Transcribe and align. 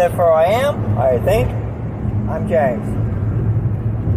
Therefore 0.00 0.32
I 0.32 0.46
am. 0.46 0.96
I 0.96 1.18
think 1.18 1.46
I'm 2.30 2.48
James. 2.48 2.88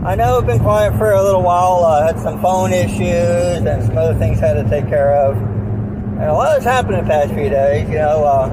I 0.06 0.16
know 0.16 0.38
I've 0.38 0.46
been 0.46 0.62
quiet 0.62 0.98
for 0.98 1.12
a 1.12 1.22
little 1.22 1.42
while. 1.42 1.84
I 1.84 2.06
had 2.06 2.18
some 2.22 2.42
phone 2.42 2.72
issues 2.72 3.02
and 3.02 3.84
some 3.84 3.98
other 3.98 4.18
things 4.18 4.42
I 4.42 4.48
had 4.48 4.64
to 4.64 4.70
take 4.70 4.88
care 4.88 5.14
of. 5.14 5.36
And 5.36 6.24
a 6.24 6.32
lot 6.32 6.54
has 6.54 6.64
happened 6.64 7.00
in 7.00 7.04
the 7.04 7.10
past 7.10 7.34
few 7.34 7.50
days. 7.50 7.90
You 7.90 7.98
know, 7.98 8.24
uh, 8.24 8.48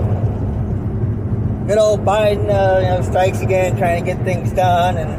good 1.69 1.79
old 1.79 2.05
Biden, 2.05 2.51
uh, 2.51 2.81
you 2.81 2.89
know, 2.89 3.03
strikes 3.09 3.41
again, 3.43 3.77
trying 3.79 4.05
to 4.05 4.13
get 4.13 4.25
things 4.25 4.53
done, 4.53 4.97
and 4.97 5.11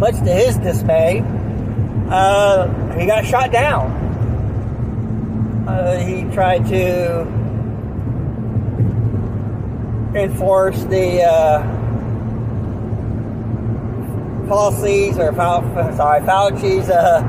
much 0.00 0.16
to 0.16 0.32
his 0.32 0.56
dismay, 0.56 1.22
uh, 2.10 2.66
he 2.98 3.06
got 3.06 3.24
shot 3.24 3.52
down. 3.52 3.92
Uh, 5.68 5.98
he 6.00 6.24
tried 6.34 6.66
to 6.66 7.45
enforce 10.16 10.82
the 10.84 11.22
uh, 11.22 11.62
policies 14.48 15.18
or 15.18 15.34
sorry 15.34 16.20
Fauci's 16.20 16.88
uh, 16.88 17.22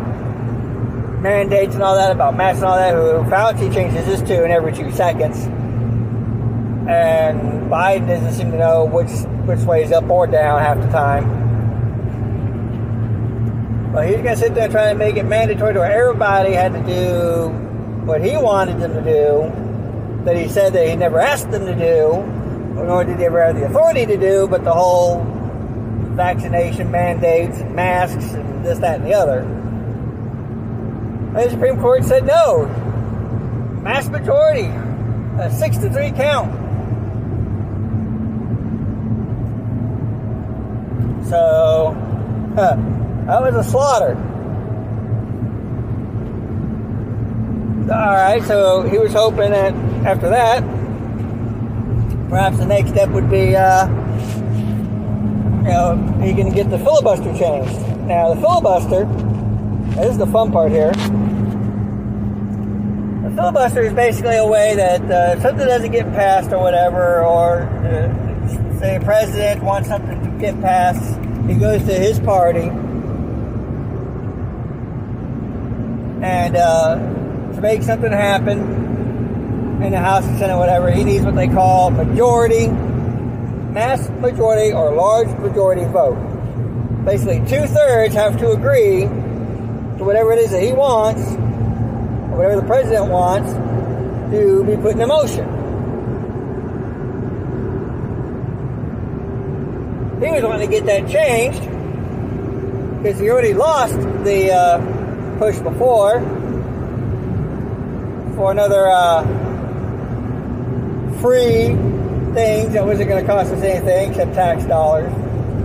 mandates 1.21 1.73
and 1.73 1.83
all 1.83 1.95
that 1.95 2.11
about 2.11 2.35
masks 2.35 2.61
and 2.61 2.65
all 2.69 2.77
that. 2.77 2.93
Who 2.93 3.23
Fauci 3.29 3.73
changes 3.73 4.05
his 4.05 4.21
tune 4.21 4.51
every 4.51 4.71
two 4.71 4.91
seconds, 4.91 5.37
and 6.87 7.69
Biden 7.69 8.07
doesn't 8.07 8.33
seem 8.33 8.51
to 8.51 8.57
know 8.57 8.85
which 8.85 9.11
which 9.45 9.61
way 9.65 9.83
is 9.83 9.91
up 9.91 10.09
or 10.09 10.27
down 10.27 10.59
half 10.59 10.79
the 10.79 10.89
time. 10.89 11.35
But 13.93 14.07
he's 14.07 14.17
to 14.17 14.35
sit 14.35 14.53
there 14.53 14.65
and 14.65 14.71
try 14.71 14.89
to 14.89 14.95
make 14.95 15.15
it 15.15 15.23
mandatory 15.23 15.73
to 15.73 15.79
where 15.79 15.91
everybody 15.91 16.53
had 16.53 16.73
to 16.73 16.81
do 16.83 17.49
what 18.05 18.21
he 18.23 18.37
wanted 18.37 18.79
them 18.79 18.93
to 18.93 19.01
do, 19.01 19.51
that 20.23 20.37
he 20.37 20.47
said 20.47 20.73
that 20.73 20.87
he 20.87 20.95
never 20.95 21.19
asked 21.19 21.49
them 21.49 21.65
to 21.65 21.73
do, 21.73 22.23
nor 22.85 23.03
did 23.03 23.17
they 23.17 23.25
ever 23.25 23.43
have 23.43 23.55
the 23.55 23.65
authority 23.65 24.05
to 24.05 24.17
do, 24.17 24.47
but 24.47 24.63
the 24.63 24.73
whole 24.73 25.23
vaccination 26.17 26.91
mandates 26.91 27.59
and 27.59 27.75
masks 27.75 28.33
and 28.33 28.65
this, 28.65 28.79
that, 28.79 28.99
and 28.99 29.05
the 29.05 29.13
other. 29.13 29.39
And 29.39 31.35
the 31.35 31.49
Supreme 31.49 31.79
Court 31.79 32.03
said 32.03 32.25
no. 32.25 32.65
Mass 33.81 34.09
majority, 34.09 34.65
a 35.39 35.51
six 35.51 35.77
to 35.77 35.89
three 35.89 36.11
count. 36.11 36.51
So, 41.29 41.93
huh, 42.55 42.75
that 43.25 43.41
was 43.41 43.55
a 43.55 43.63
slaughter. 43.69 44.15
All 47.91 48.15
right, 48.15 48.43
so 48.43 48.81
he 48.83 48.97
was 48.97 49.13
hoping 49.13 49.51
that 49.51 49.73
after 50.05 50.29
that, 50.29 50.63
perhaps 52.29 52.57
the 52.57 52.65
next 52.65 52.89
step 52.89 53.09
would 53.09 53.29
be, 53.29 53.55
uh, 53.55 53.87
you 55.63 55.73
know, 55.73 55.95
he 56.21 56.33
can 56.33 56.51
get 56.51 56.69
the 56.69 56.79
filibuster 56.79 57.33
changed. 57.37 57.79
Now, 58.07 58.33
the 58.33 58.41
filibuster, 58.41 59.05
this 59.95 60.11
is 60.11 60.17
the 60.17 60.27
fun 60.27 60.51
part 60.51 60.71
here. 60.71 60.91
The 63.23 63.31
filibuster 63.35 63.81
is 63.81 63.93
basically 63.93 64.37
a 64.37 64.47
way 64.47 64.75
that 64.75 65.01
uh, 65.01 65.39
something 65.41 65.65
doesn't 65.65 65.91
get 65.91 66.11
passed 66.13 66.51
or 66.51 66.59
whatever, 66.59 67.23
or 67.23 67.61
uh, 67.63 68.79
say 68.79 68.97
a 68.97 68.99
president 68.99 69.63
wants 69.63 69.89
something 69.89 70.23
to 70.23 70.29
get 70.39 70.59
passed, 70.61 71.19
he 71.47 71.55
goes 71.55 71.83
to 71.83 71.93
his 71.93 72.19
party 72.19 72.69
and 76.21 76.55
uh, 76.55 76.95
to 77.53 77.61
make 77.61 77.83
something 77.83 78.11
happen 78.11 78.86
in 79.81 79.91
the 79.91 79.99
House 79.99 80.25
and 80.25 80.39
Senate, 80.39 80.57
whatever, 80.57 80.89
he 80.89 81.03
needs 81.03 81.23
what 81.23 81.35
they 81.35 81.47
call 81.47 81.91
majority, 81.91 82.67
mass 82.67 84.09
majority, 84.09 84.73
or 84.73 84.93
large 84.93 85.27
majority 85.39 85.85
vote. 85.85 86.15
Basically, 87.05 87.39
two 87.47 87.67
thirds 87.67 88.15
have 88.15 88.39
to 88.39 88.51
agree 88.51 89.01
to 89.01 90.03
whatever 90.03 90.33
it 90.33 90.39
is 90.39 90.51
that 90.51 90.63
he 90.63 90.73
wants, 90.73 91.21
or 91.31 92.37
whatever 92.37 92.59
the 92.59 92.67
president 92.67 93.11
wants, 93.11 93.53
to 94.31 94.63
be 94.65 94.75
put 94.77 94.97
in 94.97 95.07
motion. 95.07 95.45
He 100.21 100.31
was 100.31 100.43
wanting 100.43 100.69
to 100.69 100.75
get 100.75 100.85
that 100.87 101.07
changed 101.07 101.61
because 102.97 103.19
he 103.19 103.29
already 103.29 103.53
lost 103.53 103.99
the 104.23 104.51
uh, 104.51 105.37
push 105.37 105.59
before 105.59 106.19
for 108.35 108.51
another 108.51 108.87
uh, 108.89 109.46
free 111.21 111.75
things 112.33 112.73
that 112.73 112.85
wasn't 112.85 113.09
going 113.09 113.25
to 113.25 113.27
cost 113.31 113.51
us 113.51 113.61
anything 113.63 114.11
except 114.11 114.33
tax 114.33 114.63
dollars. 114.65 115.11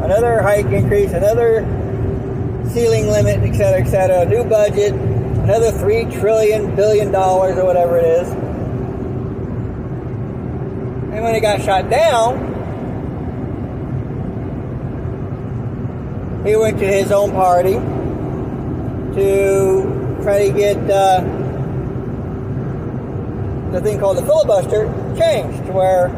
Another 0.02 0.42
hike 0.42 0.66
increase, 0.66 1.12
another 1.12 1.64
ceiling 2.70 3.06
limit, 3.08 3.40
et 3.40 3.54
cetera, 3.54 3.80
et 3.86 3.90
cetera. 3.90 4.22
A 4.22 4.24
new 4.24 4.44
budget, 4.44 4.92
another 4.94 5.70
three 5.72 6.04
trillion 6.06 6.74
billion 6.74 7.12
dollars 7.12 7.56
or 7.58 7.64
whatever 7.64 7.98
it 7.98 8.04
is. 8.04 8.28
And 11.12 11.22
when 11.22 11.34
it 11.34 11.40
got 11.40 11.60
shot 11.62 11.90
down, 11.90 12.50
he 16.46 16.56
went 16.56 16.78
to 16.78 16.86
his 16.86 17.12
own 17.12 17.32
party 17.32 17.74
to 19.14 20.18
try 20.22 20.48
to 20.48 20.52
get 20.56 20.78
uh, 20.90 21.20
the 23.72 23.80
thing 23.80 23.98
called 23.98 24.18
the 24.18 24.22
filibuster 24.22 24.84
changed 25.16 25.64
to 25.66 25.72
where 25.72 26.08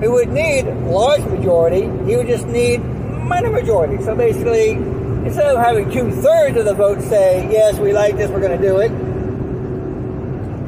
he 0.00 0.08
would 0.08 0.28
need 0.28 0.66
large 0.84 1.24
majority, 1.24 1.82
he 2.06 2.16
would 2.16 2.26
just 2.26 2.46
need 2.46 2.78
minor 2.78 3.50
majority. 3.50 4.02
So 4.04 4.14
basically, 4.14 4.72
instead 4.72 5.46
of 5.46 5.64
having 5.64 5.90
two 5.90 6.10
thirds 6.10 6.58
of 6.58 6.66
the 6.66 6.74
vote 6.74 7.00
say, 7.00 7.48
yes, 7.50 7.78
we 7.78 7.92
like 7.92 8.16
this, 8.16 8.30
we're 8.30 8.40
going 8.40 8.60
to 8.60 8.66
do 8.66 8.78
it, 8.78 8.90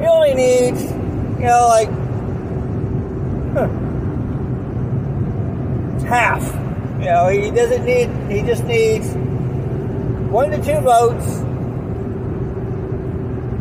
he 0.01 0.07
only 0.07 0.33
needs, 0.33 0.81
you 0.83 1.45
know, 1.45 1.67
like 1.67 1.89
huh, 3.53 3.67
half. 6.07 6.43
You 6.99 7.05
know, 7.05 7.27
he 7.27 7.51
doesn't 7.51 7.85
need, 7.85 8.09
he 8.31 8.41
just 8.41 8.63
needs 8.63 9.07
one 10.31 10.49
to 10.49 10.57
two 10.57 10.79
votes 10.79 11.41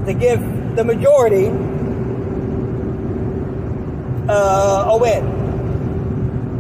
to 0.07 0.15
give 0.15 0.41
the 0.77 0.85
majority 0.85 1.51
uh, 4.29 4.85
a 4.89 4.99
win. 4.99 5.25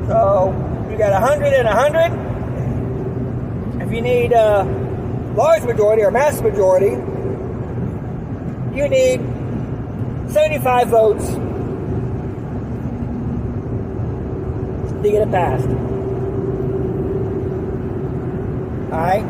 So 0.08 0.52
you 0.90 0.98
got 0.98 1.12
100 1.20 1.52
and 1.52 1.66
100. 1.66 3.82
If 3.82 3.92
you 3.92 4.00
need 4.00 4.32
a 4.32 4.64
large 5.36 5.62
majority 5.64 6.02
or 6.02 6.10
mass 6.10 6.40
majority, 6.40 6.96
you 8.76 8.88
need 8.88 9.20
75 10.30 10.88
votes 10.88 11.26
to 15.02 15.10
get 15.10 15.22
it 15.22 15.30
passed. 15.30 15.68
Alright? 18.92 19.24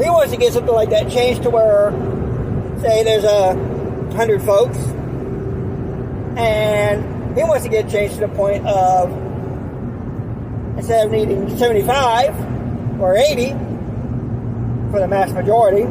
He 0.00 0.10
wants 0.10 0.32
to 0.32 0.38
get 0.38 0.52
something 0.52 0.74
like 0.74 0.90
that 0.90 1.10
changed 1.10 1.42
to 1.44 1.50
where, 1.50 1.90
say, 2.80 3.02
there's 3.02 3.24
a 3.24 3.54
hundred 4.14 4.42
folks, 4.42 4.76
and 6.36 7.36
he 7.36 7.42
wants 7.42 7.64
to 7.64 7.70
get 7.70 7.88
changed 7.88 8.14
to 8.14 8.20
the 8.20 8.28
point 8.28 8.66
of 8.66 9.10
instead 10.76 11.06
of 11.06 11.12
needing 11.12 11.56
75 11.56 13.00
or 13.00 13.16
80 13.16 13.50
for 14.90 15.00
the 15.00 15.08
mass 15.08 15.32
majority, 15.32 15.82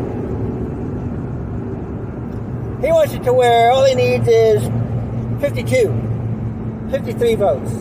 he 2.85 2.91
wants 2.91 3.13
it 3.13 3.23
to 3.23 3.33
where 3.33 3.71
all 3.71 3.85
he 3.85 3.95
needs 3.95 4.27
is 4.27 4.61
52, 5.41 6.89
53 6.91 7.35
votes. 7.35 7.71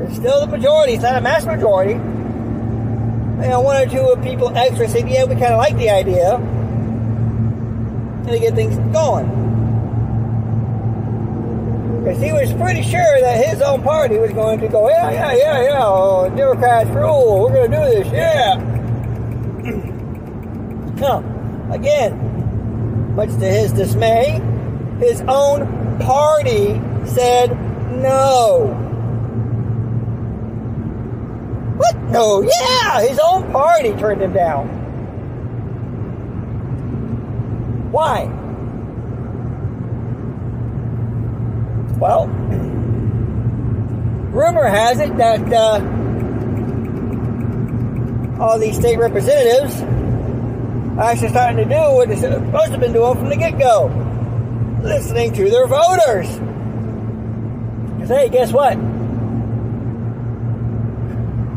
It's 0.00 0.16
still 0.16 0.40
the 0.40 0.46
majority, 0.46 0.94
it's 0.94 1.02
not 1.02 1.16
a 1.16 1.20
mass 1.20 1.44
majority. 1.44 1.92
You 1.92 3.48
know, 3.48 3.60
one 3.60 3.76
or 3.76 3.86
two 3.86 4.00
of 4.00 4.22
people 4.22 4.56
extra 4.56 4.88
said, 4.88 5.08
yeah, 5.08 5.24
we 5.24 5.34
kind 5.34 5.52
of 5.52 5.58
like 5.58 5.76
the 5.76 5.90
idea. 5.90 6.36
And 6.36 8.28
to 8.28 8.38
get 8.38 8.54
things 8.54 8.76
going. 8.92 9.47
Because 12.08 12.22
he 12.22 12.32
was 12.32 12.54
pretty 12.54 12.80
sure 12.80 13.20
that 13.20 13.44
his 13.44 13.60
own 13.60 13.82
party 13.82 14.16
was 14.16 14.32
going 14.32 14.58
to 14.60 14.68
go, 14.68 14.88
yeah, 14.88 15.10
yeah, 15.10 15.34
yeah, 15.34 15.62
yeah, 15.62 15.82
oh, 15.82 16.32
Democrats 16.34 16.88
rule, 16.88 17.42
we're 17.42 17.52
going 17.52 17.70
to 17.70 17.76
do 17.76 17.82
this, 18.02 18.10
yeah. 18.14 18.54
no, 21.02 21.18
again, 21.70 23.14
much 23.14 23.28
to 23.28 23.44
his 23.44 23.72
dismay, 23.72 24.40
his 25.00 25.20
own 25.28 25.98
party 25.98 26.80
said 27.04 27.50
no. 28.00 28.68
What? 31.76 31.94
No, 32.04 32.40
yeah, 32.40 33.02
his 33.02 33.20
own 33.22 33.52
party 33.52 33.92
turned 33.96 34.22
him 34.22 34.32
down. 34.32 34.66
Why? 37.92 38.37
Well, 41.98 42.26
rumor 44.30 44.66
has 44.68 45.00
it 45.00 45.16
that 45.16 45.52
uh, 45.52 45.80
all 48.40 48.58
these 48.58 48.76
state 48.76 48.98
representatives 48.98 49.82
are 50.98 51.10
actually 51.10 51.30
starting 51.30 51.56
to 51.56 51.64
do 51.64 51.80
what 51.94 52.08
they're 52.08 52.16
supposed 52.18 52.66
to 52.66 52.70
have 52.70 52.80
been 52.80 52.92
doing 52.92 53.16
from 53.16 53.28
the 53.28 53.36
get 53.36 53.58
go 53.58 53.88
listening 54.82 55.32
to 55.32 55.50
their 55.50 55.66
voters. 55.66 56.28
Because, 57.94 58.08
hey, 58.10 58.28
guess 58.28 58.52
what? 58.52 58.78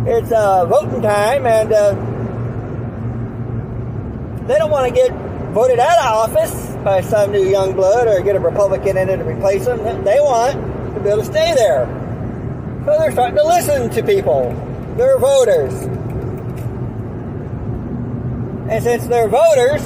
It's 0.08 0.32
uh, 0.32 0.66
voting 0.66 1.04
time, 1.04 1.46
and 1.46 1.72
uh, 1.72 1.94
they 4.48 4.58
don't 4.58 4.72
want 4.72 4.88
to 4.88 4.94
get 4.94 5.12
voted 5.52 5.80
out 5.80 6.00
of 6.00 6.06
office 6.06 6.76
by 6.84 7.02
some 7.02 7.32
new 7.32 7.48
young 7.48 7.74
blood 7.74 8.08
or 8.08 8.22
get 8.22 8.36
a 8.36 8.40
Republican 8.40 8.98
in 8.98 9.10
it 9.10 9.18
to 9.18 9.24
replace 9.26 9.66
them. 9.66 9.84
They 10.04 10.20
want 10.20 10.54
to 10.96 11.00
be 11.02 11.10
able 11.10 11.20
to 11.20 11.26
stay 11.26 11.54
there. 11.54 11.86
So 12.86 12.98
they're 12.98 13.12
starting 13.12 13.36
to 13.36 13.44
listen 13.44 13.90
to 13.92 14.04
people, 14.04 14.54
their 14.98 15.18
voters. 15.20 15.74
And 18.72 18.84
since 18.84 19.08
their 19.08 19.28
voters 19.28 19.82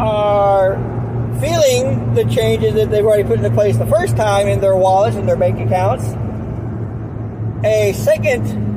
are 0.00 0.74
feeling 1.40 2.14
the 2.14 2.24
changes 2.24 2.74
that 2.74 2.90
they've 2.90 3.04
already 3.04 3.22
put 3.22 3.38
into 3.38 3.50
place 3.50 3.76
the 3.76 3.86
first 3.86 4.16
time 4.16 4.48
in 4.48 4.60
their 4.60 4.76
wallets 4.76 5.16
and 5.16 5.28
their 5.28 5.36
bank 5.36 5.60
accounts, 5.60 6.04
a 7.64 7.92
second 7.92 8.73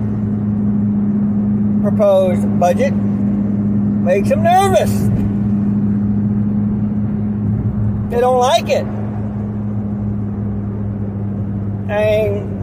proposed 1.81 2.59
budget 2.59 2.93
makes 2.93 4.29
them 4.29 4.43
nervous. 4.43 4.91
They 8.09 8.21
don't 8.21 8.39
like 8.39 8.69
it. 8.69 8.85
And 11.89 12.57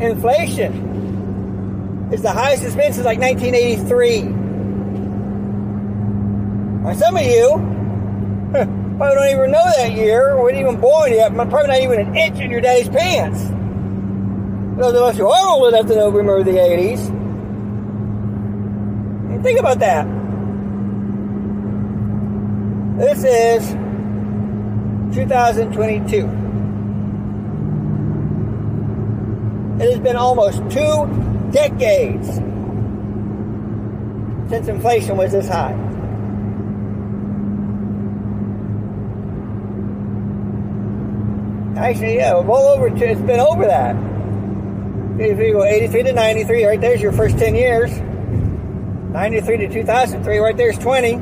inflation 0.00 2.08
is 2.12 2.22
the 2.22 2.30
highest 2.30 2.62
it's 2.62 2.74
been 2.74 2.92
since 2.92 3.04
like 3.04 3.18
1983. 3.18 4.22
Now, 6.82 6.92
some 6.94 7.16
of 7.16 7.22
you 7.22 7.58
probably 8.96 9.14
don't 9.14 9.30
even 9.30 9.50
know 9.50 9.64
that 9.76 9.92
year, 9.92 10.30
or 10.30 10.42
weren't 10.42 10.56
even 10.56 10.80
born 10.80 11.12
yet, 11.12 11.34
probably 11.34 11.66
not 11.66 11.80
even 11.80 12.00
an 12.00 12.16
inch 12.16 12.38
in 12.38 12.50
your 12.50 12.60
daddy's 12.60 12.88
pants. 12.88 13.40
Those 14.78 14.94
of 14.94 15.02
us 15.02 15.16
who 15.16 15.26
are 15.26 15.48
old 15.48 15.72
enough 15.72 15.86
to 15.86 15.96
know 15.96 16.10
remember 16.10 16.44
the 16.44 16.58
80s. 16.58 17.10
Think 19.42 19.60
about 19.60 19.78
that. 19.80 20.06
This 22.98 23.24
is 23.24 23.68
2022. 25.14 26.16
It 29.78 29.90
has 29.90 30.00
been 30.00 30.16
almost 30.16 30.58
two 30.70 31.50
decades 31.52 32.26
since 34.48 34.68
inflation 34.68 35.16
was 35.16 35.32
this 35.32 35.48
high. 35.48 35.72
Actually, 41.76 42.16
yeah, 42.16 42.38
well 42.38 42.68
over. 42.68 42.86
It's 42.86 43.20
been 43.20 43.40
over 43.40 43.66
that. 43.66 43.94
If 45.20 45.38
you 45.38 45.52
go 45.52 45.64
83 45.64 46.02
to 46.04 46.12
93, 46.14 46.64
right 46.64 46.80
there's 46.80 47.02
your 47.02 47.12
first 47.12 47.38
10 47.38 47.54
years. 47.54 47.90
93 49.12 49.56
to 49.58 49.68
2003, 49.68 50.38
right 50.38 50.56
there's 50.56 50.78
20. 50.78 51.12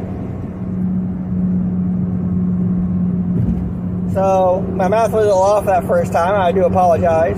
So 4.14 4.60
my 4.70 4.86
math 4.88 5.10
was 5.10 5.24
a 5.24 5.28
little 5.28 5.42
off 5.42 5.66
that 5.66 5.84
first 5.86 6.12
time. 6.12 6.40
I 6.40 6.52
do 6.52 6.64
apologize. 6.64 7.36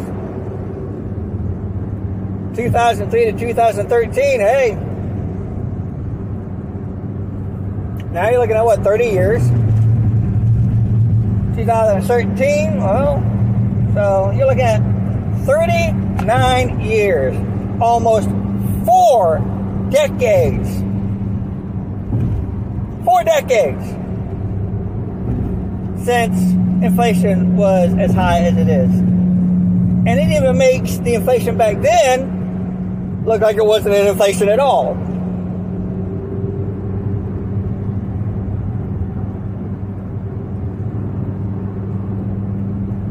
2003 2.56 3.24
to 3.24 3.32
2013, 3.32 4.40
hey. 4.40 4.74
Now 8.12 8.30
you're 8.30 8.40
looking 8.40 8.56
at 8.56 8.64
what, 8.64 8.82
30 8.82 9.04
years? 9.04 9.42
2013, 11.56 12.76
well, 12.78 13.22
so 13.94 14.30
you're 14.32 14.46
looking 14.46 14.62
at 14.62 14.80
39 15.46 16.80
years, 16.80 17.34
almost 17.80 18.28
four 18.84 19.55
decades. 19.90 20.68
Four 23.04 23.24
decades 23.24 23.84
since 26.04 26.38
inflation 26.84 27.56
was 27.56 27.94
as 27.94 28.12
high 28.12 28.40
as 28.40 28.56
it 28.56 28.68
is. 28.68 28.90
And 28.90 30.08
it 30.08 30.36
even 30.36 30.56
makes 30.56 30.98
the 30.98 31.14
inflation 31.14 31.56
back 31.56 31.80
then 31.80 33.24
look 33.26 33.40
like 33.40 33.56
it 33.56 33.64
wasn't 33.64 33.94
an 33.94 34.06
inflation 34.06 34.48
at 34.48 34.60
all. 34.60 34.94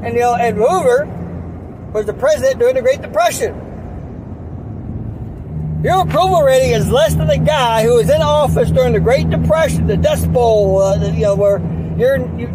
And, 0.02 0.14
you 0.14 0.20
know, 0.20 0.34
Ed 0.34 0.54
Hoover 0.54 1.06
was 1.92 2.04
the 2.06 2.14
president 2.14 2.58
during 2.58 2.74
the 2.74 2.82
Great 2.82 3.00
Depression. 3.00 3.62
Your 5.84 6.02
approval 6.02 6.42
rating 6.42 6.72
is 6.72 6.90
less 6.90 7.14
than 7.14 7.28
the 7.28 7.38
guy 7.38 7.84
who 7.84 7.94
was 7.94 8.10
in 8.10 8.22
office 8.22 8.70
during 8.72 8.92
the 8.92 9.00
Great 9.00 9.30
Depression, 9.30 9.86
the 9.86 9.96
Dust 9.96 10.32
Bowl, 10.32 10.78
uh, 10.78 10.98
the, 10.98 11.12
you 11.12 11.22
know, 11.22 11.36
where 11.36 11.60
you're, 11.96 12.18
you, 12.38 12.48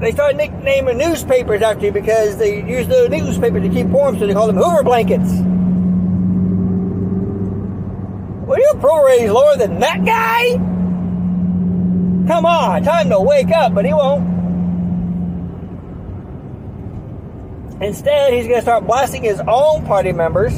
they 0.00 0.12
started 0.12 0.38
nicknaming 0.38 0.96
newspapers 0.96 1.60
after 1.60 1.86
you 1.86 1.92
because 1.92 2.38
they 2.38 2.64
used 2.66 2.88
the 2.88 3.08
newspaper 3.10 3.60
to 3.60 3.68
keep 3.68 3.86
warm, 3.88 4.18
so 4.18 4.26
they 4.26 4.32
called 4.32 4.48
them 4.48 4.56
Hoover 4.56 4.82
blankets. 4.82 5.30
Well, 8.46 8.58
your 8.70 8.78
approval 8.78 9.04
rating's 9.04 9.32
lower 9.32 9.56
than 9.56 9.80
that 9.80 10.04
guy? 10.04 10.52
Come 12.26 12.46
on, 12.46 12.82
time 12.82 13.10
to 13.10 13.20
wake 13.20 13.50
up, 13.50 13.74
but 13.74 13.84
he 13.84 13.92
won't. 13.92 14.38
Instead, 17.82 18.32
he's 18.34 18.44
going 18.44 18.58
to 18.58 18.62
start 18.62 18.86
blasting 18.86 19.22
his 19.22 19.40
own 19.48 19.84
party 19.86 20.12
members, 20.12 20.52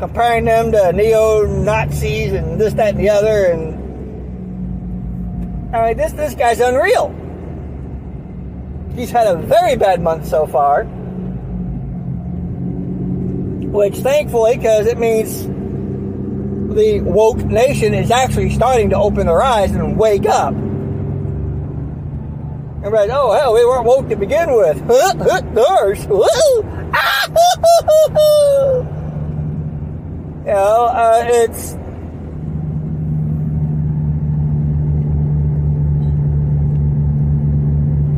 comparing 0.00 0.44
them 0.46 0.72
to 0.72 0.92
neo 0.92 1.46
Nazis 1.46 2.32
and 2.32 2.60
this, 2.60 2.74
that, 2.74 2.94
and 2.94 3.00
the 3.00 3.10
other. 3.10 3.44
And 3.44 3.74
I 5.74 5.88
mean, 5.88 5.96
this 5.96 6.12
this 6.12 6.34
guy's 6.34 6.60
unreal. 6.60 7.14
He's 8.94 9.10
had 9.10 9.26
a 9.26 9.36
very 9.36 9.76
bad 9.76 10.00
month 10.00 10.26
so 10.26 10.46
far, 10.46 10.84
which 13.70 13.96
thankfully, 13.98 14.56
because 14.56 14.86
it 14.86 14.98
means 14.98 15.46
the 16.72 17.00
woke 17.00 17.38
nation 17.38 17.94
is 17.94 18.10
actually 18.10 18.50
starting 18.50 18.90
to 18.90 18.96
open 18.96 19.26
their 19.26 19.42
eyes 19.42 19.70
and 19.72 19.96
wake 19.96 20.26
up. 20.26 20.54
Everybody's, 22.84 23.12
oh 23.12 23.32
hell, 23.32 23.54
we 23.54 23.64
weren't 23.64 23.84
woke 23.84 24.08
to 24.08 24.16
begin 24.16 24.52
with. 24.54 24.76
Doors. 25.54 26.02
you 26.04 26.08
know, 30.46 30.86
uh, 30.90 31.24
it's 31.28 31.72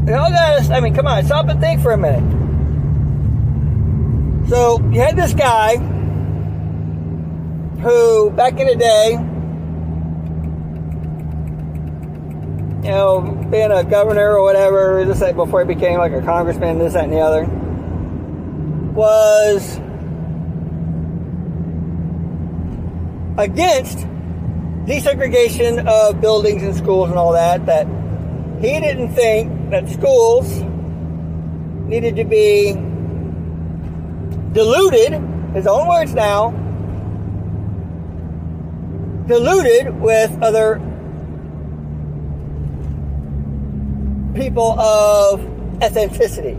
you 0.07 0.13
know, 0.13 0.31
guys. 0.31 0.71
I 0.71 0.81
mean, 0.81 0.95
come 0.95 1.07
on, 1.07 1.25
stop 1.27 1.49
and 1.49 1.61
think 1.61 1.83
for 1.83 1.93
a 1.93 1.99
minute. 1.99 2.45
So 4.49 4.81
you 4.91 5.01
had 5.01 5.17
this 5.17 5.35
guy 5.35 5.77
who 7.85 8.31
back 8.31 8.59
in 8.59 8.67
the 8.67 8.77
day 8.77 9.19
you 12.83 12.91
know, 12.91 13.21
being 13.51 13.71
a 13.71 13.85
governor 13.85 14.37
or 14.37 14.43
whatever, 14.43 15.05
this 15.07 15.21
before 15.35 15.65
he 15.65 15.75
became 15.75 15.99
like 15.99 16.13
a 16.13 16.21
congressman, 16.21 16.79
this, 16.79 16.93
that, 16.93 17.05
and 17.05 17.13
the 17.13 17.19
other, 17.19 17.47
was 18.93 19.77
against 23.39 23.99
desegregation 24.87 25.87
of 25.87 26.21
buildings 26.21 26.63
and 26.63 26.75
schools 26.77 27.09
and 27.09 27.19
all 27.19 27.33
that, 27.33 27.65
that 27.67 27.87
he 28.61 28.81
didn't 28.81 29.15
think 29.15 29.71
that 29.71 29.89
schools 29.89 30.63
needed 31.89 32.17
to 32.17 32.25
be 32.25 32.73
diluted, 34.53 35.13
his 35.55 35.67
own 35.67 35.89
words 35.89 36.15
now, 36.15 36.64
diluted 39.27 40.01
with 40.01 40.31
other 40.43 40.77
people 44.35 44.79
of 44.79 45.41
ethnicity. 45.81 46.59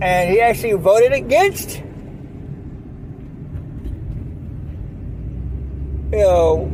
And 0.00 0.30
he 0.30 0.40
actually 0.40 0.72
voted 0.72 1.12
against 1.12 1.82
you 6.12 6.18
know, 6.18 6.70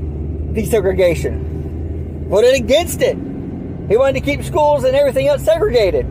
desegregation. 0.52 2.26
Voted 2.28 2.55
against 2.55 3.00
it. 3.00 3.17
He 3.17 3.97
wanted 3.97 4.14
to 4.14 4.21
keep 4.21 4.43
schools 4.43 4.85
and 4.85 4.97
everything 4.97 5.28
else 5.28 5.45
segregated. 5.45 6.07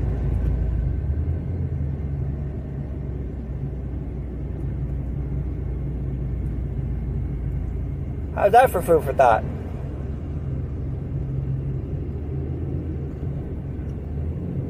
How's 8.37 8.51
that 8.51 8.69
for 8.69 8.83
food 8.83 9.03
for 9.03 9.13
thought? 9.13 9.43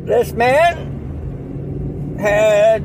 This 0.05 0.31
man 0.31 2.15
had 2.17 2.81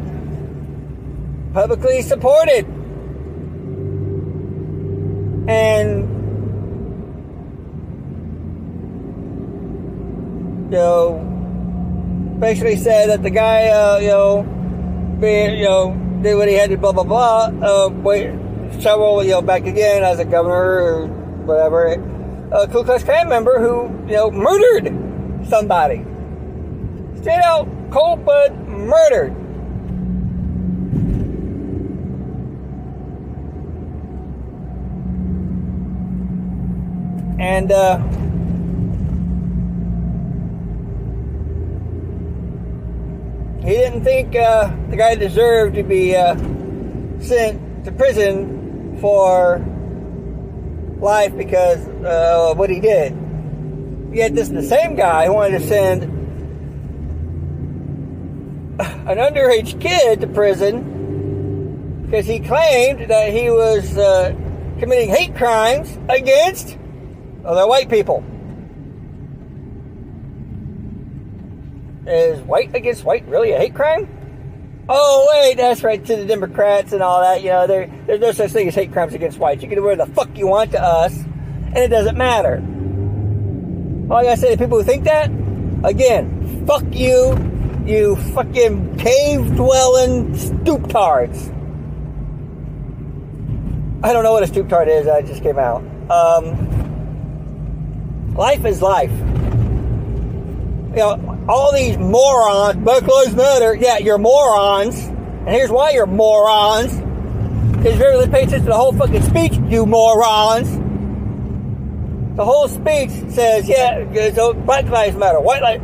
publicly 1.55 2.03
supported 2.03 2.67
and 5.49 6.03
you 10.65 10.79
know 10.79 12.37
basically 12.41 12.75
said 12.75 13.09
that 13.11 13.23
the 13.23 13.31
guy 13.31 13.69
uh, 13.69 13.99
you 13.99 14.09
know 14.09 14.43
being 15.21 15.59
you 15.59 15.65
know 15.65 15.97
did 16.23 16.35
what 16.35 16.49
he 16.49 16.55
had 16.55 16.71
to 16.71 16.77
blah 16.77 16.91
blah 16.91 17.05
blah 17.05 17.53
uh, 17.62 17.89
wait 17.89 18.33
several 18.81 19.23
you 19.25 19.31
know 19.31 19.43
back 19.43 19.67
again 19.67 20.02
as 20.02 20.19
a 20.19 20.25
governor 20.25 20.55
or 20.55 21.07
whatever. 21.45 21.87
A 22.52 22.69
Ku 22.69 22.85
Klux 22.85 23.02
Klan 23.02 23.29
member 23.29 23.59
who 23.59 23.88
you 24.09 24.17
know 24.17 24.31
murdered 24.31 24.93
somebody. 25.49 26.05
Straight 27.21 27.43
out 27.43 27.69
cold 27.91 28.25
blood 28.25 28.57
murdered. 28.69 29.37
And 37.38 37.73
uh, 37.73 37.99
he 43.62 43.71
didn't 43.71 44.05
think 44.05 44.37
uh, 44.37 44.71
the 44.91 44.97
guy 44.97 45.17
deserved 45.17 45.75
to 45.75 45.83
be 45.83 46.14
uh, 46.14 46.37
sent 47.21 47.72
to 47.85 47.93
prison 47.93 48.99
for 49.01 49.59
life 50.99 51.37
because 51.37 51.87
of 52.05 52.59
what 52.59 52.71
he 52.71 52.81
did. 52.81 53.17
Yet 54.12 54.35
this 54.35 54.49
is 54.49 54.55
the 54.55 54.62
same 54.62 54.95
guy 54.95 55.27
who 55.27 55.33
wanted 55.33 55.61
to 55.61 55.67
send 55.67 56.03
an 58.83 59.17
underage 59.19 59.81
kid 59.81 60.21
to 60.21 60.27
prison 60.27 62.05
because 62.05 62.27
he 62.27 62.41
claimed 62.41 63.11
that 63.11 63.33
he 63.33 63.51
was 63.51 63.97
uh, 63.97 64.35
committing 64.79 65.09
hate 65.09 65.35
crimes 65.35 65.99
against 66.09 66.77
other 67.45 67.67
white 67.67 67.89
people. 67.89 68.23
Is 72.07 72.41
white 72.43 72.75
against 72.75 73.05
white 73.05 73.27
really 73.27 73.53
a 73.53 73.59
hate 73.59 73.75
crime? 73.75 74.22
Oh, 74.89 75.29
wait, 75.31 75.57
that's 75.57 75.83
right, 75.83 76.05
to 76.05 76.17
the 76.17 76.25
Democrats 76.25 76.93
and 76.93 77.03
all 77.03 77.21
that. 77.21 77.43
You 77.43 77.51
know, 77.51 77.67
there, 77.67 77.91
there's 78.07 78.21
no 78.21 78.33
such 78.33 78.51
thing 78.51 78.69
as 78.69 78.75
hate 78.75 78.93
crimes 78.93 79.15
against 79.15 79.39
whites. 79.39 79.62
You 79.62 79.69
can 79.69 79.79
do 79.79 79.85
whatever 79.85 80.09
the 80.09 80.15
fuck 80.15 80.37
you 80.37 80.47
want 80.47 80.73
to 80.73 80.83
us, 80.83 81.17
and 81.17 81.79
it 81.79 81.89
doesn't 81.89 82.17
matter. 82.19 82.57
All 84.11 84.19
I 84.19 84.25
gotta 84.25 84.37
say 84.37 84.51
to 84.51 84.59
people 84.59 84.79
who 84.79 84.85
think 84.85 85.05
that, 85.05 85.31
again, 85.85 86.67
fuck 86.67 86.85
you, 86.91 87.37
you 87.87 88.17
fucking 88.35 88.97
cave 88.99 89.55
dwelling 89.55 90.33
stooptards. 90.33 91.51
I 94.05 94.12
don't 94.12 94.25
know 94.25 94.33
what 94.33 94.43
a 94.43 94.47
stooptard 94.47 94.89
is, 94.89 95.07
I 95.07 95.23
just 95.23 95.43
came 95.43 95.59
out. 95.59 95.83
Um, 96.11 96.73
Life 98.35 98.65
is 98.65 98.81
life. 98.81 99.12
You 100.93 100.99
know, 100.99 101.47
all 101.49 101.73
these 101.73 101.97
morons, 101.97 102.77
Black 102.85 103.07
Lives 103.07 103.35
Matter, 103.35 103.75
yeah, 103.75 103.97
you're 103.97 104.19
morons. 104.19 104.95
And 104.99 105.49
here's 105.49 105.71
why 105.71 105.93
you're 105.93 106.05
morons. 106.05 106.93
Because 107.79 107.99
you 107.99 108.05
really 108.05 108.29
pay 108.29 108.43
attention 108.43 108.65
to 108.65 108.67
the 108.67 108.77
whole 108.77 108.93
fucking 108.93 109.23
speech, 109.23 109.55
you 109.71 109.87
morons. 109.87 110.71
The 112.37 112.45
whole 112.45 112.69
speech 112.69 113.09
says, 113.33 113.67
yeah, 113.67 114.05
so 114.35 114.53
Black 114.53 114.85
Lives 114.85 115.17
Matter, 115.17 115.41
White 115.41 115.63
Lives. 115.63 115.83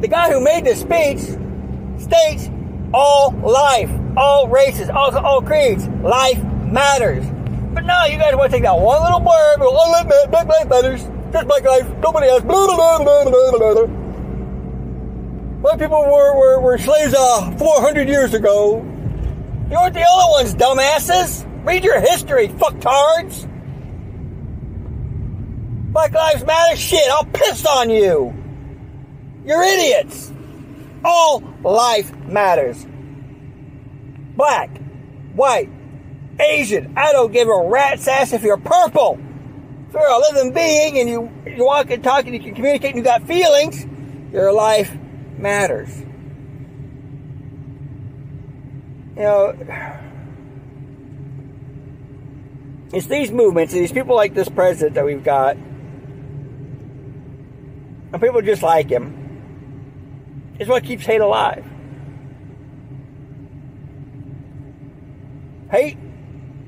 The 0.00 0.08
guy 0.08 0.30
who 0.30 0.40
made 0.40 0.66
the 0.66 0.76
speech 0.76 1.18
states 2.00 2.48
all 2.94 3.32
life, 3.32 3.90
all 4.16 4.46
races, 4.46 4.88
all, 4.88 5.16
all 5.18 5.42
creeds, 5.42 5.88
life 5.88 6.40
matters. 6.44 7.26
But 7.74 7.86
no, 7.86 8.04
you 8.04 8.18
guys 8.18 8.36
want 8.36 8.52
to 8.52 8.56
take 8.56 8.62
that 8.62 8.78
one 8.78 9.02
little 9.02 9.20
blurb, 9.20 10.30
Black 10.30 10.46
Lives 10.46 10.70
Matters, 10.70 11.02
just 11.32 11.48
my 11.48 11.58
life. 11.58 11.88
Nobody 11.98 12.28
else. 12.28 12.44
Blah, 12.44 12.66
blah, 12.66 12.98
blah, 13.02 13.24
blah, 13.24 13.50
blah, 13.58 13.86
blah. 13.86 14.01
White 15.62 15.78
people 15.78 16.02
were, 16.02 16.36
were, 16.36 16.60
were 16.60 16.76
slaves 16.76 17.14
uh, 17.16 17.56
400 17.56 18.08
years 18.08 18.34
ago. 18.34 18.78
You 18.78 19.76
weren't 19.76 19.94
the 19.94 20.04
only 20.10 20.32
ones, 20.32 20.54
dumbasses. 20.56 21.46
Read 21.64 21.84
your 21.84 22.00
history, 22.00 22.48
fucktards. 22.48 23.48
Black 25.92 26.12
Lives 26.12 26.44
Matter? 26.44 26.74
Shit, 26.74 27.08
I'll 27.08 27.26
piss 27.26 27.64
on 27.64 27.90
you. 27.90 28.34
You're 29.46 29.62
idiots. 29.62 30.32
All 31.04 31.44
life 31.62 32.12
matters. 32.26 32.84
Black, 34.34 34.76
white, 35.34 35.70
Asian, 36.40 36.94
I 36.96 37.12
don't 37.12 37.30
give 37.30 37.46
a 37.46 37.68
rat's 37.68 38.08
ass 38.08 38.32
if 38.32 38.42
you're 38.42 38.56
purple. 38.56 39.16
If 39.86 39.94
you're 39.94 40.10
a 40.10 40.18
living 40.18 40.52
being 40.52 40.98
and 40.98 41.08
you, 41.08 41.30
you 41.46 41.64
walk 41.64 41.88
and 41.90 42.02
talk 42.02 42.24
and 42.24 42.34
you 42.34 42.40
can 42.40 42.56
communicate 42.56 42.96
and 42.96 42.98
you 42.98 43.04
got 43.04 43.28
feelings, 43.28 43.86
your 44.32 44.52
life 44.52 44.90
matters. 45.38 46.02
You 49.16 49.22
know, 49.22 49.54
it's 52.92 53.06
these 53.06 53.30
movements, 53.30 53.72
these 53.72 53.92
people 53.92 54.16
like 54.16 54.34
this 54.34 54.48
president 54.48 54.94
that 54.94 55.04
we've 55.04 55.22
got, 55.24 55.56
and 58.12 58.20
people 58.20 58.42
just 58.42 58.62
like 58.62 58.88
him, 58.88 60.56
is 60.58 60.68
what 60.68 60.84
keeps 60.84 61.04
hate 61.04 61.20
alive. 61.20 61.64
Hate, 65.70 65.96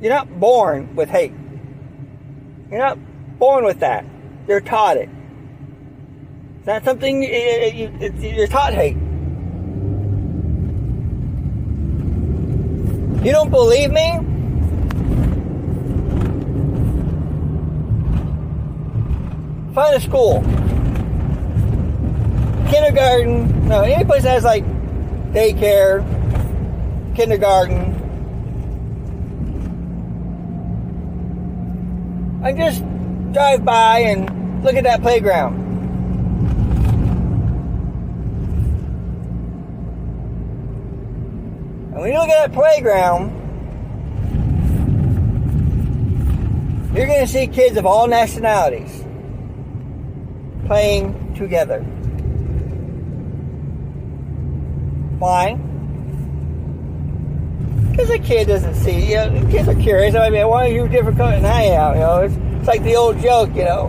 you're 0.00 0.12
not 0.12 0.40
born 0.40 0.96
with 0.96 1.10
hate. 1.10 1.32
You're 2.70 2.78
not 2.78 2.98
born 3.38 3.64
with 3.64 3.80
that. 3.80 4.04
You're 4.48 4.60
taught 4.60 4.96
it. 4.96 5.08
It's 6.64 6.68
not 6.68 6.82
something 6.82 7.22
you're 7.22 8.46
taught 8.46 8.72
hate. 8.72 8.96
You 13.22 13.32
don't 13.32 13.50
believe 13.50 13.90
me? 13.90 14.12
Find 19.74 19.94
a 19.94 20.00
school. 20.00 20.40
Kindergarten. 22.70 23.68
No, 23.68 23.82
any 23.82 24.06
place 24.06 24.22
that 24.22 24.30
has 24.30 24.44
like 24.44 24.64
daycare, 25.34 26.02
kindergarten. 27.14 27.92
And 32.42 32.56
just 32.56 32.82
drive 33.34 33.66
by 33.66 33.98
and 33.98 34.64
look 34.64 34.76
at 34.76 34.84
that 34.84 35.02
playground. 35.02 35.63
When 42.04 42.12
you 42.12 42.18
look 42.18 42.28
at 42.28 42.52
that 42.52 42.52
playground, 42.52 43.30
you're 46.94 47.06
going 47.06 47.24
to 47.24 47.26
see 47.26 47.46
kids 47.46 47.78
of 47.78 47.86
all 47.86 48.06
nationalities 48.06 49.02
playing 50.66 51.34
together. 51.34 51.80
Why? 55.18 55.54
Because 57.90 58.10
a 58.10 58.18
kid 58.18 58.48
doesn't 58.48 58.74
see, 58.74 59.12
you 59.12 59.14
know, 59.14 59.48
kids 59.50 59.66
are 59.66 59.74
curious. 59.74 60.14
I 60.14 60.28
mean, 60.28 60.46
why 60.46 60.66
are 60.66 60.70
you 60.70 60.86
different 60.86 61.16
color 61.16 61.36
than 61.36 61.46
I 61.46 61.62
am? 61.62 61.94
You 61.94 62.00
know, 62.00 62.18
it's, 62.18 62.34
it's 62.58 62.68
like 62.68 62.82
the 62.82 62.96
old 62.96 63.18
joke, 63.22 63.48
you 63.56 63.64
know. 63.64 63.88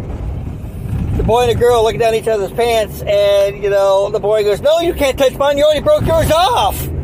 The 1.17 1.23
boy 1.23 1.49
and 1.49 1.51
the 1.51 1.59
girl 1.59 1.83
looking 1.83 1.99
down 1.99 2.15
each 2.15 2.29
other's 2.29 2.53
pants, 2.53 3.01
and, 3.01 3.61
you 3.61 3.69
know, 3.69 4.09
the 4.09 4.21
boy 4.21 4.45
goes, 4.45 4.61
No, 4.61 4.79
you 4.79 4.93
can't 4.93 5.19
touch 5.19 5.35
mine, 5.35 5.57
you 5.57 5.65
already 5.65 5.81
broke 5.81 6.05
yours 6.05 6.31
off. 6.31 6.94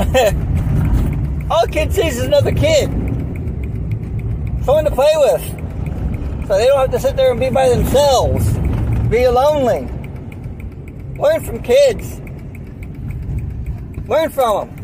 All 1.50 1.66
kid 1.66 1.92
sees 1.92 2.16
is 2.16 2.24
another 2.24 2.52
kid. 2.52 2.88
Someone 4.64 4.84
to 4.84 4.90
play 4.90 5.12
with. 5.16 5.42
So 6.48 6.56
they 6.56 6.66
don't 6.66 6.78
have 6.78 6.90
to 6.92 6.98
sit 6.98 7.16
there 7.16 7.30
and 7.30 7.38
be 7.38 7.50
by 7.50 7.68
themselves. 7.68 8.50
Be 9.08 9.28
lonely. 9.28 9.86
Learn 11.18 11.44
from 11.44 11.62
kids. 11.62 12.18
Learn 14.08 14.30
from 14.30 14.68
them. 14.68 14.80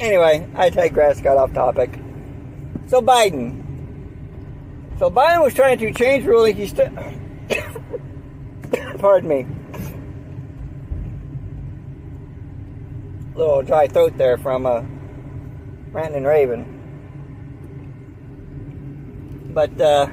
Anyway, 0.00 0.48
I 0.54 0.70
digress, 0.70 1.20
got 1.20 1.36
off 1.36 1.52
topic. 1.52 1.90
So 2.86 3.02
Biden. 3.02 3.62
So 4.98 5.10
Biden 5.10 5.42
was 5.42 5.52
trying 5.52 5.76
to 5.78 5.92
change 5.92 6.24
ruling. 6.24 6.56
He 6.56 6.68
st- 6.68 6.90
Pardon 8.98 9.28
me. 9.28 9.46
Little 13.40 13.62
dry 13.62 13.88
throat 13.88 14.18
there 14.18 14.36
from 14.36 14.66
uh, 14.66 14.82
ranting 15.92 16.24
raving. 16.24 16.66
But 19.54 19.80
uh, 19.80 20.08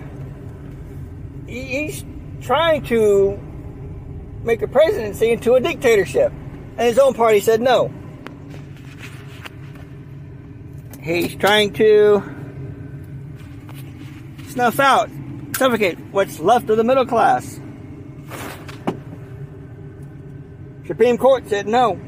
he's 1.45 2.05
trying 2.39 2.85
to 2.85 3.37
make 4.43 4.61
a 4.61 4.67
presidency 4.69 5.31
into 5.31 5.55
a 5.55 5.59
dictatorship. 5.59 6.31
And 6.77 6.87
his 6.87 6.97
own 6.97 7.13
party 7.13 7.41
said 7.41 7.59
no. 7.59 7.91
He's 11.03 11.35
trying 11.35 11.73
to 11.73 12.23
snuff 14.47 14.79
out, 14.79 15.09
suffocate 15.57 15.99
what's 16.11 16.39
left 16.39 16.69
of 16.69 16.77
the 16.77 16.83
middle 16.85 17.05
class. 17.05 17.59
Supreme 20.85 21.17
Court 21.17 21.49
said 21.49 21.67
no. 21.67 21.99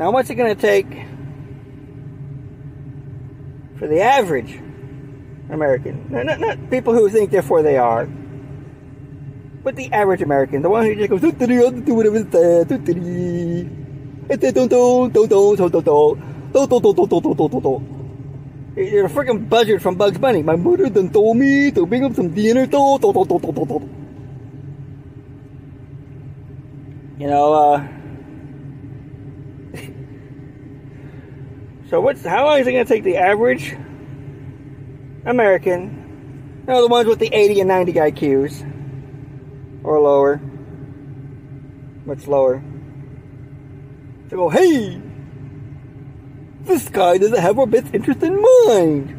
Now, 0.00 0.10
what's 0.12 0.30
it 0.30 0.36
going 0.36 0.56
to 0.56 0.62
take 0.62 0.86
for 3.78 3.86
the 3.86 4.00
average 4.00 4.58
American? 5.50 6.06
Not, 6.08 6.40
not 6.40 6.70
people 6.70 6.94
who 6.94 7.10
think 7.10 7.30
therefore 7.30 7.62
they 7.62 7.76
are, 7.76 8.06
but 9.62 9.76
the 9.76 9.92
average 9.92 10.22
American, 10.22 10.62
the 10.62 10.70
one 10.70 10.86
who 10.86 10.94
just 10.94 11.10
goes, 11.10 11.20
do 11.20 11.94
whatever 11.94 12.16
it 12.16 12.32
says, 12.32 12.66
you're 18.74 19.04
a 19.04 19.10
freaking 19.10 19.50
buzzard 19.50 19.82
from 19.82 19.96
Bugs 19.96 20.16
Bunny. 20.16 20.42
My 20.42 20.56
mother 20.56 20.88
done 20.88 21.10
told 21.10 21.36
me 21.36 21.70
to 21.72 21.84
bring 21.84 22.06
up 22.06 22.14
some 22.14 22.32
dinner. 22.32 22.62
You 27.18 27.26
know, 27.26 27.52
uh, 27.52 27.99
So 31.90 32.00
what's 32.00 32.24
how 32.24 32.46
long 32.46 32.60
is 32.60 32.68
it 32.68 32.72
going 32.72 32.86
to 32.86 32.88
take 32.88 33.02
the 33.02 33.16
average 33.16 33.72
American, 35.26 36.60
you 36.60 36.72
know, 36.72 36.82
the 36.82 36.86
ones 36.86 37.08
with 37.08 37.18
the 37.18 37.34
80 37.34 37.62
and 37.62 37.68
90 37.68 37.92
IQs 37.94 39.82
or 39.82 39.98
lower, 39.98 40.40
much 42.06 42.28
lower, 42.28 42.62
to 44.28 44.36
go, 44.36 44.48
hey, 44.48 45.02
this 46.60 46.88
guy 46.90 47.18
doesn't 47.18 47.40
have 47.40 47.58
our 47.58 47.66
best 47.66 47.92
interest 47.92 48.22
in 48.22 48.40
mind. 48.40 49.16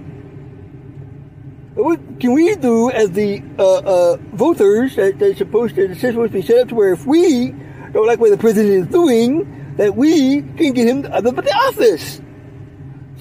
What 1.73 2.21
can 2.21 2.31
we 2.31 2.55
do 2.55 2.89
as 2.89 3.11
the 3.11 3.43
uh, 3.59 3.79
uh, 3.79 4.17
voters 4.31 4.95
that 4.95 5.19
they're 5.19 5.35
supposed 5.35 5.75
to, 5.75 5.89
the 5.89 5.95
system 5.95 6.11
supposed 6.13 6.31
to 6.31 6.39
be 6.39 6.47
set 6.47 6.59
up 6.59 6.69
to 6.69 6.75
where 6.75 6.93
if 6.93 7.05
we 7.05 7.53
don't 7.91 8.07
like 8.07 8.21
what 8.21 8.29
the 8.29 8.37
president 8.37 8.73
is 8.73 8.87
doing, 8.87 9.75
that 9.75 9.97
we 9.97 10.41
can 10.41 10.71
get 10.71 10.87
him 10.87 11.05
out 11.07 11.25
of 11.25 11.35
the 11.35 11.53
office? 11.53 12.21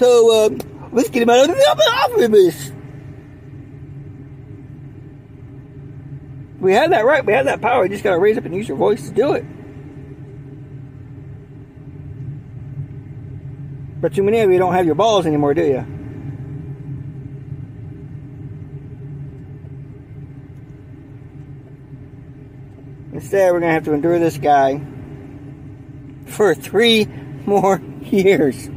So, 0.00 0.46
um, 0.46 0.58
let's 0.92 1.10
get 1.10 1.22
him 1.22 1.28
out 1.28 1.50
of 1.50 1.54
the 1.54 1.62
office. 1.62 2.72
We 6.58 6.72
have 6.72 6.88
that 6.88 7.04
right. 7.04 7.22
We 7.22 7.34
have 7.34 7.44
that 7.44 7.60
power. 7.60 7.84
You 7.84 7.90
just 7.90 8.02
got 8.02 8.12
to 8.12 8.18
raise 8.18 8.38
up 8.38 8.46
and 8.46 8.54
use 8.54 8.66
your 8.66 8.78
voice 8.78 9.10
to 9.10 9.14
do 9.14 9.34
it. 9.34 9.44
But 14.00 14.14
too 14.14 14.22
many 14.22 14.40
of 14.40 14.50
you 14.50 14.56
don't 14.56 14.72
have 14.72 14.86
your 14.86 14.94
balls 14.94 15.26
anymore, 15.26 15.52
do 15.52 15.66
you? 15.66 15.84
Instead, 23.12 23.52
we're 23.52 23.60
going 23.60 23.68
to 23.68 23.74
have 23.74 23.84
to 23.84 23.92
endure 23.92 24.18
this 24.18 24.38
guy 24.38 24.80
for 26.24 26.54
three 26.54 27.04
more 27.44 27.82
years. 28.00 28.70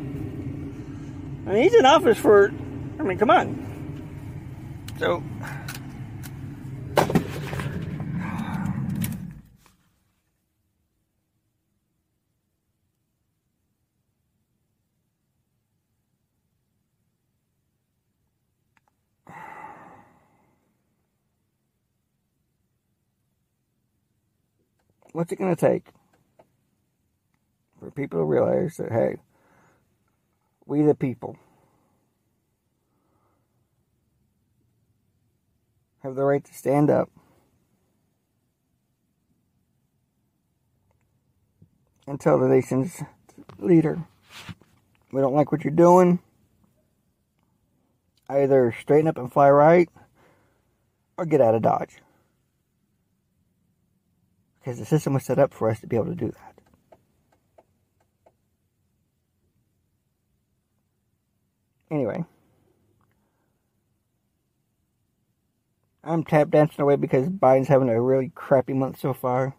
I 1.45 1.49
mean, 1.51 1.63
he's 1.63 1.73
in 1.73 1.85
office 1.85 2.17
for, 2.17 2.53
I 2.99 3.03
mean, 3.03 3.17
come 3.17 3.29
on. 3.29 3.73
So, 4.97 5.21
what's 25.11 25.31
it 25.31 25.37
going 25.37 25.53
to 25.53 25.59
take 25.59 25.87
for 27.79 27.91
people 27.91 28.19
to 28.19 28.23
realize 28.23 28.77
that, 28.77 28.91
hey, 28.91 29.17
we 30.65 30.81
the 30.81 30.95
people 30.95 31.37
have 36.01 36.15
the 36.15 36.23
right 36.23 36.43
to 36.43 36.53
stand 36.53 36.89
up 36.89 37.09
and 42.07 42.19
tell 42.19 42.37
the 42.37 42.47
nation's 42.47 43.01
leader, 43.57 44.05
we 45.11 45.21
don't 45.21 45.33
like 45.33 45.51
what 45.51 45.63
you're 45.63 45.71
doing. 45.71 46.19
Either 48.29 48.75
straighten 48.79 49.07
up 49.07 49.17
and 49.17 49.31
fly 49.31 49.49
right 49.49 49.89
or 51.17 51.25
get 51.25 51.41
out 51.41 51.55
of 51.55 51.61
Dodge. 51.61 52.01
Because 54.59 54.79
the 54.79 54.85
system 54.85 55.13
was 55.13 55.25
set 55.25 55.39
up 55.39 55.53
for 55.53 55.69
us 55.69 55.79
to 55.81 55.87
be 55.87 55.95
able 55.95 56.07
to 56.07 56.15
do 56.15 56.31
that. 56.31 56.52
Anyway. 61.93 62.25
I'm 66.03 66.23
tap 66.23 66.49
dancing 66.49 66.81
away 66.81 66.95
because 66.95 67.29
Biden's 67.29 67.67
having 67.67 67.87
a 67.87 68.01
really 68.01 68.31
crappy 68.33 68.73
month 68.73 68.99
so 68.99 69.13
far. 69.13 69.55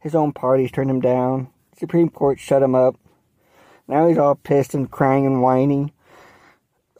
His 0.00 0.14
own 0.14 0.32
party's 0.32 0.70
turned 0.70 0.90
him 0.90 1.00
down. 1.00 1.48
Supreme 1.76 2.08
Court 2.08 2.38
shut 2.38 2.62
him 2.62 2.76
up. 2.76 2.94
Now 3.88 4.06
he's 4.06 4.16
all 4.16 4.36
pissed 4.36 4.74
and 4.74 4.88
crying 4.88 5.26
and 5.26 5.42
whining. 5.42 5.90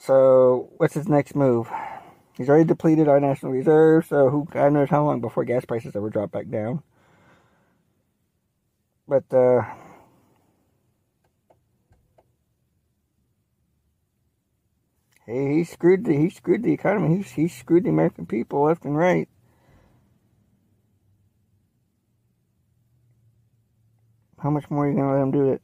So, 0.00 0.68
what's 0.78 0.94
his 0.94 1.08
next 1.08 1.36
move? 1.36 1.70
He's 2.36 2.48
already 2.48 2.64
depleted 2.64 3.06
our 3.06 3.20
national 3.20 3.52
reserve, 3.52 4.06
so 4.06 4.30
who 4.30 4.48
God 4.50 4.72
knows 4.72 4.90
how 4.90 5.04
long 5.04 5.20
before 5.20 5.44
gas 5.44 5.64
prices 5.64 5.94
ever 5.94 6.10
drop 6.10 6.32
back 6.32 6.50
down. 6.50 6.82
But, 9.06 9.32
uh, 9.32 9.62
Hey, 15.26 15.56
he 15.56 15.64
screwed 15.64 16.04
the 16.04 16.16
he 16.16 16.30
screwed 16.30 16.62
the 16.62 16.72
economy. 16.72 17.16
He 17.16 17.42
he 17.42 17.48
screwed 17.48 17.82
the 17.82 17.88
American 17.90 18.26
people 18.26 18.62
left 18.62 18.84
and 18.84 18.96
right. 18.96 19.28
How 24.38 24.50
much 24.50 24.70
more 24.70 24.86
are 24.86 24.90
you 24.90 24.96
gonna 24.96 25.12
let 25.14 25.22
him 25.22 25.32
do 25.32 25.50
it? 25.50 25.60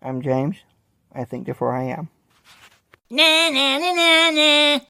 I'm 0.00 0.22
James. 0.22 0.56
I 1.12 1.24
think 1.24 1.44
therefore 1.44 1.76
I 1.76 1.82
am. 1.84 2.08
Na 3.10 3.50
na 3.50 3.78
na 3.78 3.92
na 3.92 4.30
na. 4.30 4.80